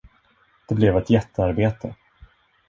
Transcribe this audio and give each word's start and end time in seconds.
Det 0.67 0.75
blev 0.75 0.97
ett 0.97 1.09
jättearbete. 1.09 1.95